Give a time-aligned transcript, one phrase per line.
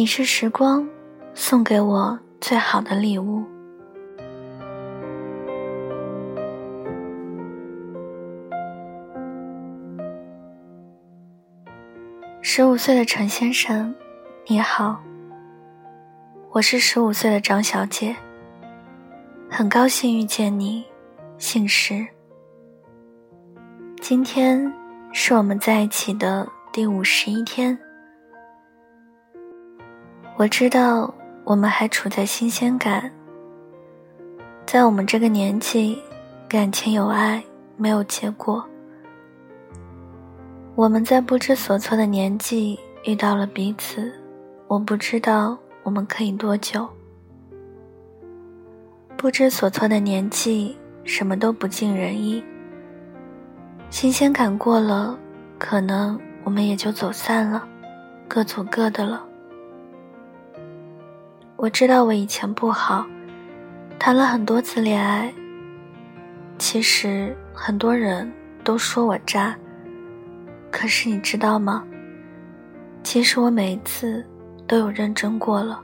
[0.00, 0.88] 你是时光
[1.34, 3.44] 送给我最好的礼物。
[12.40, 13.94] 十五岁的陈先生，
[14.46, 14.98] 你好，
[16.52, 18.16] 我是十五岁的张小姐，
[19.50, 20.82] 很高兴遇见你，
[21.36, 22.06] 姓石。
[24.00, 24.72] 今天
[25.12, 27.78] 是我们在一起的第五十一天。
[30.40, 31.12] 我知道
[31.44, 33.12] 我们还处在新鲜感，
[34.64, 35.98] 在我们这个年纪，
[36.48, 37.44] 感情有爱
[37.76, 38.64] 没有结果。
[40.74, 44.10] 我们在不知所措的年纪遇到了彼此，
[44.66, 46.88] 我不知道我们可以多久。
[49.18, 52.42] 不知所措的年纪，什么都不尽人意。
[53.90, 55.18] 新鲜感过了，
[55.58, 57.68] 可能我们也就走散了，
[58.26, 59.26] 各走各的了。
[61.62, 63.04] 我知道我以前不好，
[63.98, 65.30] 谈了很多次恋爱。
[66.56, 68.32] 其实很多人
[68.64, 69.54] 都说我渣，
[70.70, 71.84] 可是你知道吗？
[73.02, 74.24] 其实我每一次
[74.66, 75.82] 都有认真过了。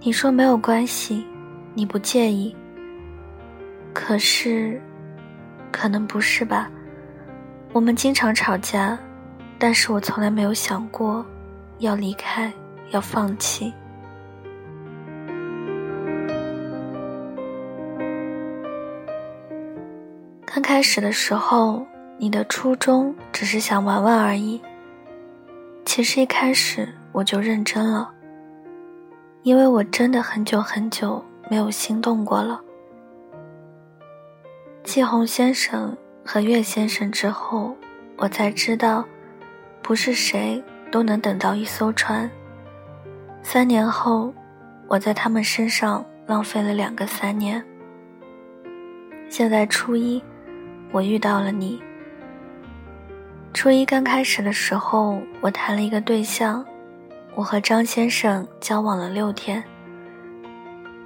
[0.00, 1.24] 你说没有关系，
[1.72, 2.54] 你不介意。
[3.94, 4.78] 可是，
[5.72, 6.70] 可能不是吧？
[7.72, 8.98] 我们经常吵架，
[9.58, 11.24] 但是我从来没有想过
[11.78, 12.52] 要离开，
[12.90, 13.72] 要放弃。
[20.70, 21.84] 开始的时候，
[22.16, 24.62] 你的初衷只是想玩玩而已。
[25.84, 28.08] 其实一开始我就认真了，
[29.42, 32.60] 因为我真的很久很久没有心动过了。
[34.84, 37.74] 季红先生和岳先生之后，
[38.16, 39.04] 我才知道，
[39.82, 42.30] 不是谁都能等到一艘船。
[43.42, 44.32] 三年后，
[44.86, 47.60] 我在他们身上浪费了两个三年。
[49.28, 50.22] 现在初一。
[50.92, 51.82] 我遇到了你。
[53.52, 56.64] 初一刚开始的时候，我谈了一个对象，
[57.34, 59.62] 我和张先生交往了六天。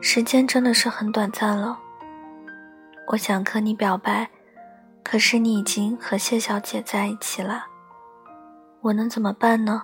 [0.00, 1.78] 时间真的是很短暂了。
[3.08, 4.28] 我想和你表白，
[5.02, 7.64] 可是你已经和谢小姐在一起了。
[8.82, 9.82] 我能怎么办呢？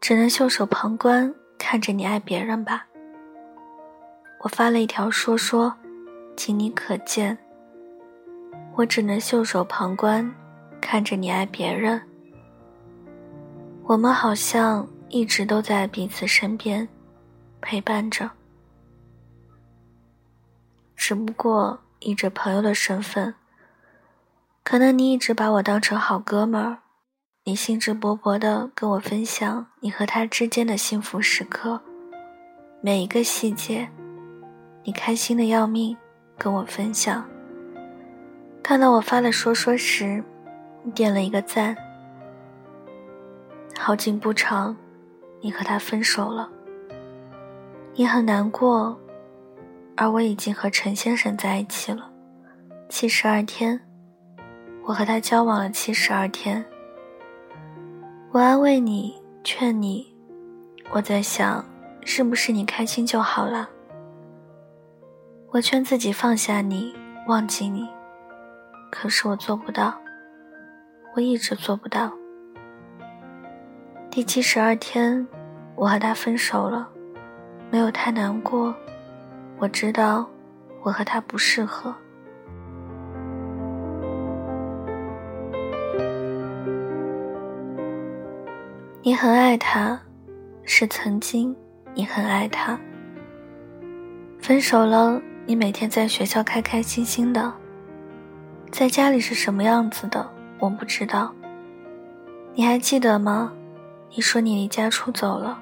[0.00, 2.86] 只能袖手旁观，看着你爱别人吧。
[4.40, 5.74] 我发了一条说说，
[6.36, 7.38] 请你可见。
[8.74, 10.34] 我只能袖手旁观，
[10.80, 12.00] 看着你爱别人。
[13.84, 16.88] 我们好像一直都在彼此身边，
[17.60, 18.30] 陪伴着。
[20.96, 23.34] 只不过以着朋友的身份，
[24.62, 26.78] 可能你一直把我当成好哥们儿，
[27.44, 31.82] 你兴致勃勃地跟我分享你和他之间的幸福时刻，
[32.80, 33.90] 每一个细节，
[34.84, 35.96] 你开心的要命，
[36.38, 37.28] 跟我分享。
[38.62, 40.22] 看到我发的说说时，
[40.82, 41.76] 你点了一个赞。
[43.76, 44.76] 好景不长，
[45.40, 46.48] 你和他分手了。
[47.94, 48.96] 你很难过，
[49.96, 52.08] 而我已经和陈先生在一起了，
[52.88, 53.78] 七十二天，
[54.84, 56.64] 我和他交往了七十二天。
[58.30, 60.14] 我安慰你，劝你，
[60.92, 61.64] 我在想，
[62.04, 63.68] 是不是你开心就好了？
[65.50, 66.94] 我劝自己放下你，
[67.26, 67.86] 忘记你。
[68.92, 69.98] 可是我做不到，
[71.16, 72.12] 我一直做不到。
[74.10, 75.26] 第七十二天，
[75.74, 76.86] 我和他分手了，
[77.70, 78.72] 没有太难过。
[79.58, 80.28] 我知道，
[80.82, 81.92] 我和他不适合。
[89.00, 89.98] 你很爱他，
[90.64, 91.56] 是曾经
[91.94, 92.78] 你很爱他。
[94.38, 97.61] 分手了，你每天在学校开开心心的。
[98.72, 100.26] 在家里是什么样子的，
[100.58, 101.30] 我不知道。
[102.54, 103.52] 你还记得吗？
[104.14, 105.60] 你说你离家出走了，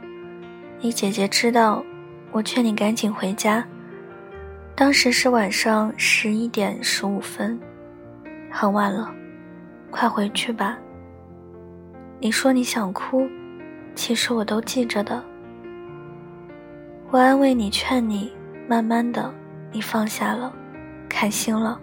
[0.78, 1.84] 你姐姐知道，
[2.30, 3.66] 我劝你赶紧回家。
[4.76, 7.58] 当时是晚上十一点十五分，
[8.48, 9.12] 很晚了，
[9.90, 10.78] 快回去吧。
[12.20, 13.28] 你说你想哭，
[13.96, 15.20] 其实我都记着的。
[17.10, 18.30] 我安慰你，劝你，
[18.68, 19.34] 慢慢的，
[19.72, 20.54] 你放下了，
[21.08, 21.80] 开心了。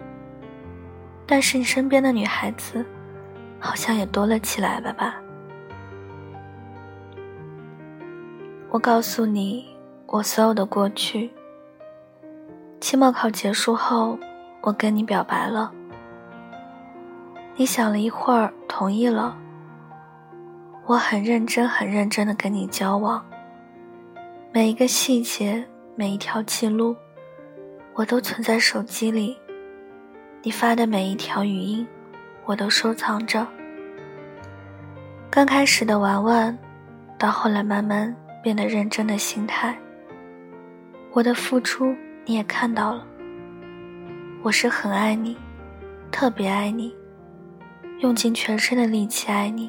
[1.30, 2.82] 但是你身边的女孩子，
[3.60, 5.16] 好像也多了起来了吧？
[8.70, 9.66] 我告诉你，
[10.06, 11.30] 我所有的过去。
[12.80, 14.18] 期末考结束后，
[14.62, 15.70] 我跟你表白了。
[17.56, 19.36] 你想了一会儿，同意了。
[20.86, 23.22] 我很认真、很认真的跟你交往，
[24.50, 25.62] 每一个细节、
[25.94, 26.96] 每一条记录，
[27.92, 29.36] 我都存在手机里。
[30.40, 31.86] 你发的每一条语音，
[32.44, 33.44] 我都收藏着。
[35.28, 36.56] 刚开始的玩玩，
[37.18, 39.76] 到后来慢慢变得认真的心态。
[41.12, 41.92] 我的付出
[42.24, 43.04] 你也看到了，
[44.42, 45.36] 我是很爱你，
[46.12, 46.96] 特别爱你，
[47.98, 49.68] 用尽全身的力气爱你。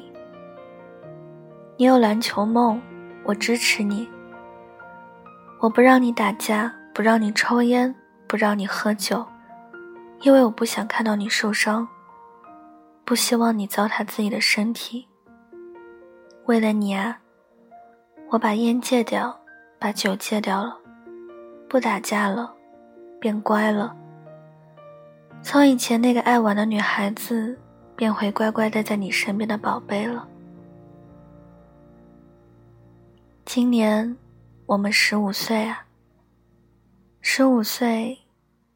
[1.76, 2.80] 你有篮球梦，
[3.24, 4.08] 我支持你。
[5.58, 7.92] 我不让你打架，不让你抽烟，
[8.28, 9.26] 不让你喝酒，
[10.22, 11.88] 因为我不想看到你受伤，
[13.06, 15.08] 不希望你糟蹋自己的身体。
[16.44, 17.18] 为了你啊，
[18.28, 19.40] 我把烟戒掉，
[19.78, 20.78] 把酒戒掉了，
[21.68, 22.54] 不打架了，
[23.18, 23.96] 变乖了。
[25.42, 27.58] 从以前那个爱玩的女孩子，
[27.96, 30.28] 变回乖乖待在你身边的宝贝了。
[33.46, 34.16] 今年
[34.66, 35.86] 我们十五岁啊，
[37.22, 38.18] 十五岁，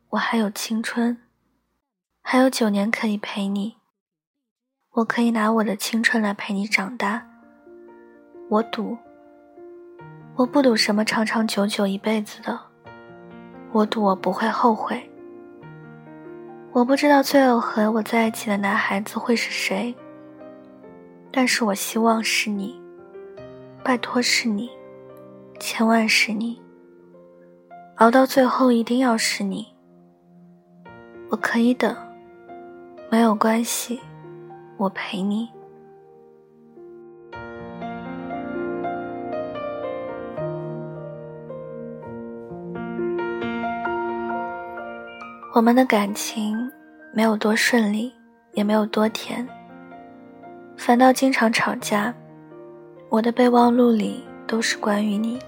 [0.09, 1.17] 我还有青春，
[2.27, 3.77] 还有九年可以陪你。
[4.95, 7.23] 我可以拿我的青春来陪你长大。
[8.49, 8.97] 我赌，
[10.35, 12.59] 我不赌什么长长久久一辈子的，
[13.73, 15.09] 我赌我不会后悔。
[16.73, 19.95] 我不知道最后和我在一起的男孩子会是谁，
[21.31, 22.83] 但是我希望是你。
[23.85, 24.71] 拜托，是你，
[25.61, 26.59] 千万是你，
[27.97, 29.67] 熬到最后一定要是你。
[31.29, 31.95] 我可以等，
[33.11, 34.01] 没有关系，
[34.77, 35.49] 我陪你。
[45.55, 46.59] 我们的感情
[47.13, 48.13] 没有多顺利，
[48.55, 49.47] 也没有多甜，
[50.77, 52.13] 反倒经常吵架。
[53.09, 55.39] 我的备忘录里都是关于你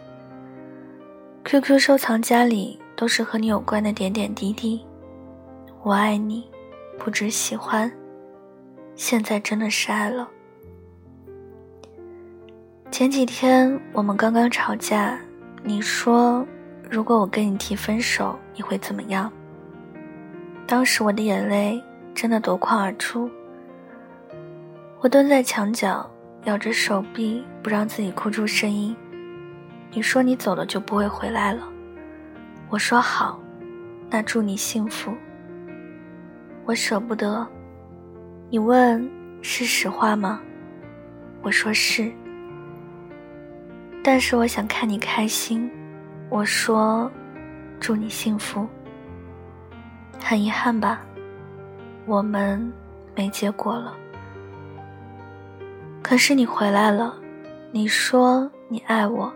[1.42, 4.80] ，QQ 收藏夹里都是和你有关的点点滴滴。
[5.82, 6.48] 我爱你，
[6.98, 7.90] 不止喜欢，
[8.94, 10.28] 现在真的是爱了。
[12.90, 15.18] 前几天我们刚刚吵架，
[15.62, 16.46] 你说
[16.90, 19.30] 如果我跟你提分手，你会怎么样？
[20.66, 21.82] 当时我的眼泪
[22.14, 23.30] 真的夺眶而出，
[25.00, 26.08] 我蹲在墙角。
[26.44, 28.96] 咬着手臂，不让自己哭出声音。
[29.90, 31.66] 你说你走了就不会回来了，
[32.68, 33.40] 我说好，
[34.08, 35.12] 那祝你幸福。
[36.66, 37.46] 我舍不得，
[38.50, 39.08] 你问
[39.40, 40.40] 是实话吗？
[41.42, 42.12] 我说是。
[44.02, 45.70] 但是我想看你开心，
[46.28, 47.08] 我说
[47.78, 48.66] 祝你幸福。
[50.20, 51.02] 很遗憾吧，
[52.04, 52.72] 我们
[53.14, 53.94] 没结果了。
[56.02, 57.14] 可是你回来了，
[57.70, 59.32] 你说你爱我。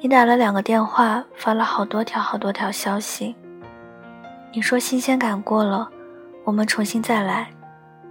[0.00, 3.32] 你打了两个电话，发了好多条好多条消息。
[4.56, 5.90] 你说新鲜感过了，
[6.44, 7.50] 我们重新再来，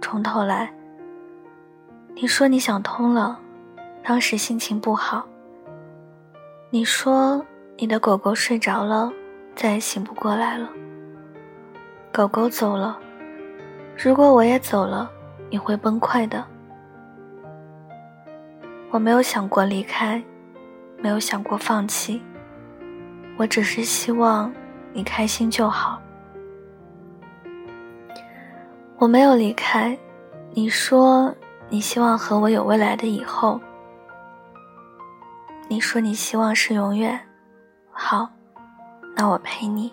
[0.02, 0.70] 从头来。
[2.14, 3.38] 你说你想通了，
[4.02, 5.26] 当时心情不好。
[6.68, 7.42] 你说
[7.78, 9.10] 你的狗狗睡着了，
[9.56, 10.68] 再也醒不过来了。
[12.12, 12.98] 狗狗走了，
[13.96, 15.10] 如果我也走了，
[15.48, 16.44] 你会崩溃的。
[18.90, 20.22] 我没有想过离开，
[20.98, 22.22] 没有想过放弃，
[23.38, 24.52] 我只是希望
[24.92, 25.98] 你开心就好。
[28.96, 29.98] 我没有离开，
[30.52, 31.34] 你说
[31.68, 33.60] 你希望和我有未来的以后，
[35.68, 37.20] 你说你希望是永远，
[37.90, 38.28] 好，
[39.14, 39.92] 那我陪你。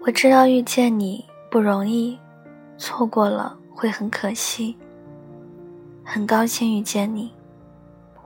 [0.00, 2.18] 我知道遇见你不容易，
[2.78, 4.76] 错过了会很可惜。
[6.08, 7.34] 很高兴遇见你，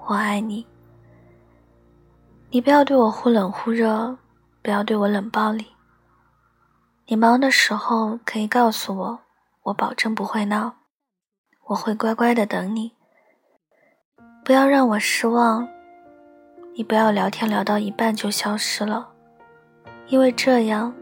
[0.06, 0.66] 我爱你。
[2.50, 4.14] 你不要对我忽冷忽热，
[4.62, 5.66] 不要对我冷暴力。
[7.06, 9.18] 你忙的时候可以告诉我，
[9.62, 10.75] 我保证不会闹，
[11.68, 12.92] 我会乖乖的等你。
[14.44, 15.66] 不要让我失望，
[16.75, 19.08] 你不要聊天聊到一半就消失了，
[20.08, 20.92] 因为这样。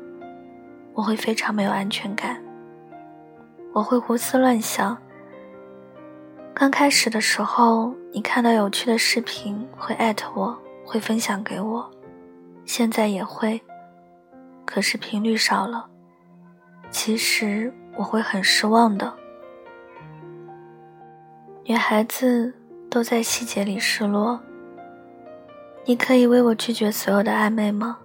[0.94, 2.40] 我会非常没有安全感，
[3.72, 4.96] 我会胡思乱想。
[6.58, 11.88] 刚开始的时候，你看到有趣的视频会艾特我，会分享给我，
[12.64, 13.62] 现在也会，
[14.66, 15.88] 可是频率少了。
[16.90, 19.14] 其实我会很失望的。
[21.62, 22.52] 女孩子
[22.90, 24.40] 都在细节里失落，
[25.84, 27.98] 你可以为我拒绝所有的暧昧吗？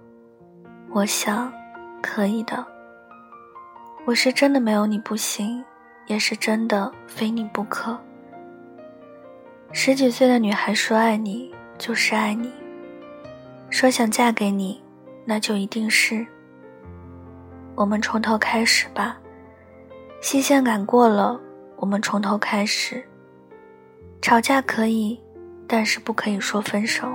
[0.90, 1.52] 我想，
[2.00, 2.64] 可以的。
[4.04, 5.64] 我是真的没有你不行，
[6.06, 7.98] 也是真的非你不可。
[9.76, 12.48] 十几岁的女孩说爱你就是爱你，
[13.70, 14.80] 说想嫁给你，
[15.24, 16.24] 那就一定是。
[17.74, 19.18] 我们从头开始吧，
[20.22, 21.38] 新鲜感过了，
[21.74, 23.02] 我们从头开始。
[24.22, 25.20] 吵架可以，
[25.66, 27.08] 但是不可以说分手。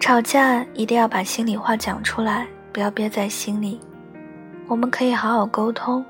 [0.00, 3.78] 吵架一定要把心里话讲出来，不要憋在心里。
[4.66, 6.02] 我们可以好好沟通，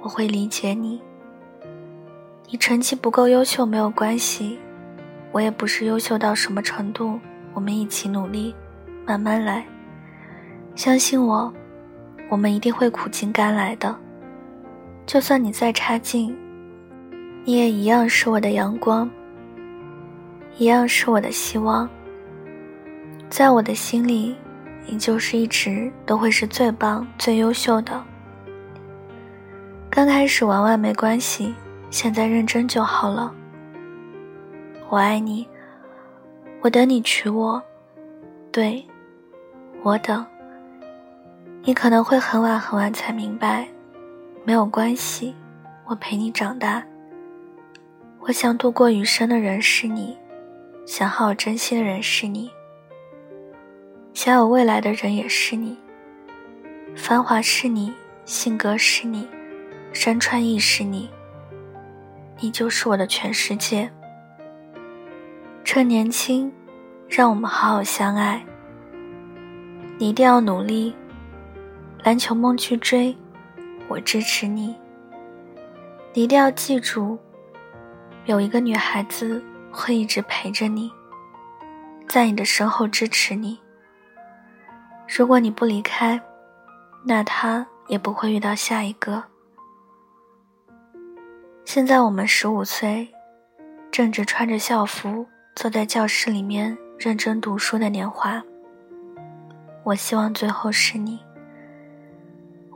[0.00, 1.02] 我会理解你。
[2.50, 4.58] 你成绩不够优秀没有关系，
[5.32, 7.20] 我也不是优秀到什么程度，
[7.52, 8.54] 我们一起努力，
[9.06, 9.64] 慢慢来。
[10.74, 11.52] 相信我，
[12.30, 13.94] 我们一定会苦尽甘来的。
[15.04, 16.34] 就算你再差劲，
[17.44, 19.10] 你也一样是我的阳光，
[20.56, 21.88] 一样是我的希望。
[23.28, 24.34] 在我的心里。
[24.90, 28.02] 你就是一直都会是最棒、最优秀的。
[29.90, 31.54] 刚开始玩玩没关系，
[31.90, 33.34] 现在认真就好了。
[34.88, 35.48] 我爱你，
[36.60, 37.62] 我等你娶我，
[38.52, 38.84] 对，
[39.82, 40.24] 我等。
[41.62, 43.68] 你可能会很晚很晚才明白，
[44.44, 45.34] 没有关系，
[45.86, 46.82] 我陪你长大。
[48.20, 50.16] 我想度过余生的人是你，
[50.86, 52.50] 想好好珍惜的人是你。
[54.14, 55.76] 想有未来的人也是你，
[56.96, 57.92] 繁华是你，
[58.24, 59.28] 性格是你，
[59.92, 61.08] 山川亦是你。
[62.40, 63.90] 你就是我的全世界。
[65.64, 66.50] 趁年轻，
[67.08, 68.44] 让我们好好相爱。
[69.98, 70.94] 你一定要努力，
[72.04, 73.16] 篮球梦去追，
[73.88, 74.74] 我支持你。
[76.14, 77.18] 你一定要记住，
[78.24, 80.90] 有一个女孩子会一直陪着你，
[82.08, 83.58] 在你的身后支持你。
[85.08, 86.20] 如果你不离开，
[87.04, 89.22] 那他也不会遇到下一个。
[91.68, 93.06] 现在我们十五岁，
[93.92, 98.42] 正值穿着校服坐在教室里面认真读书的年华。
[99.84, 101.20] 我希望最后是你。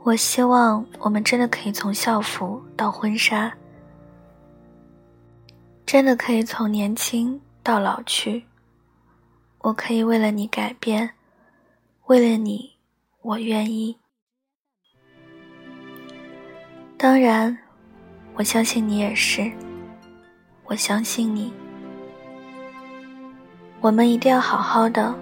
[0.03, 3.51] 我希望我们真的可以从校服到婚纱，
[5.87, 8.45] 真的可以从年轻到老去。
[9.61, 11.09] 我可以为了你改变。
[12.05, 12.75] 为了你，
[13.23, 13.97] 我愿意。
[16.95, 17.57] 当然，
[18.35, 19.51] 我相信你也是。
[20.65, 21.51] 我相信你，
[23.79, 25.13] 我们一定要好好的。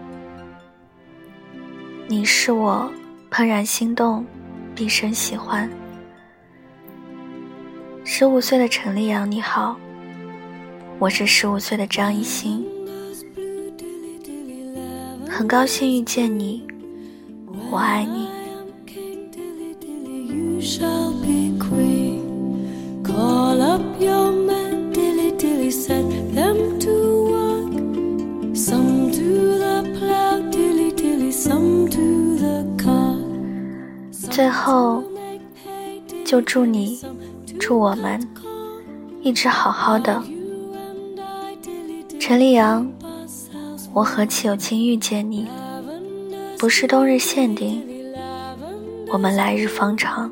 [2.07, 2.89] 你是我
[3.29, 4.25] 怦然心动，
[4.75, 5.69] 毕生喜欢。
[8.03, 9.77] 十五岁的陈立阳，你好，
[10.99, 12.65] 我是十五岁的张艺兴，
[15.27, 16.65] 很高兴遇见你。
[17.71, 18.29] 我爱你。
[34.29, 35.03] 最后，
[36.25, 36.99] 就祝你，
[37.59, 38.27] 祝我们
[39.21, 40.23] 一直好好的。
[42.19, 42.89] 陈立阳，
[43.93, 45.47] 我何其有幸遇见你。
[46.57, 47.83] 不是冬日限定，
[49.11, 50.31] 我们来日方长。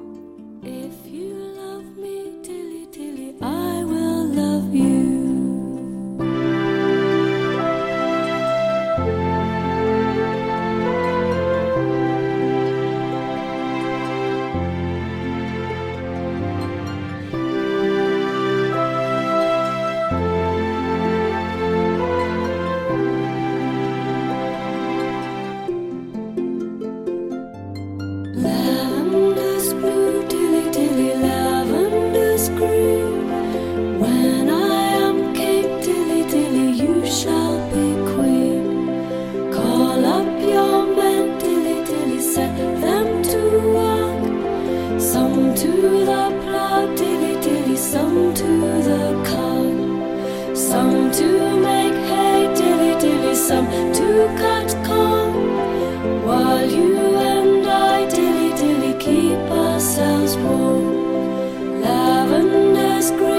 [45.29, 45.71] Some to
[46.05, 48.47] the plough, dilly dilly, some to
[48.87, 50.57] the cut.
[50.57, 54.07] Some to make hay, dilly dilly, some to
[54.39, 56.25] cut corn.
[56.25, 61.83] While you and I, dilly dilly, keep ourselves warm.
[61.83, 63.38] Lavender's.